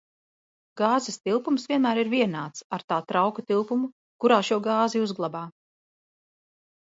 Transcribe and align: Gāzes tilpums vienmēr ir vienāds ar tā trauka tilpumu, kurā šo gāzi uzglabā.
Gāzes 0.81 1.17
tilpums 1.27 1.65
vienmēr 1.71 1.99
ir 2.03 2.09
vienāds 2.13 2.63
ar 2.77 2.85
tā 2.93 2.97
trauka 3.11 3.45
tilpumu, 3.51 3.89
kurā 4.25 4.39
šo 4.49 4.57
gāzi 4.69 5.03
uzglabā. 5.03 5.43